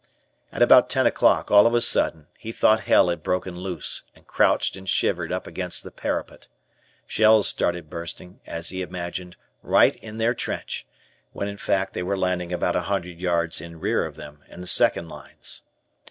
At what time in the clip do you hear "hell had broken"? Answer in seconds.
2.79-3.53